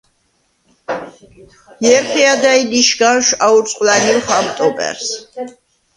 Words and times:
ჲერხი 1.83 2.23
ადა̈ჲდ 2.33 2.71
იშგანშვ 2.81 3.29
აურწყვლა̈ნივხ 3.45 4.27
ამ 4.37 4.45
ტობა̈რს. 4.55 5.09